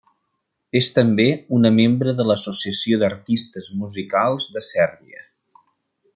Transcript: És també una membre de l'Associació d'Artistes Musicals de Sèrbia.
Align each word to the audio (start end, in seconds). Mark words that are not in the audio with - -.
És 0.77 0.87
també 0.95 1.27
una 1.57 1.71
membre 1.75 2.15
de 2.21 2.25
l'Associació 2.29 2.99
d'Artistes 3.03 3.69
Musicals 3.83 4.49
de 4.57 4.65
Sèrbia. 4.71 5.25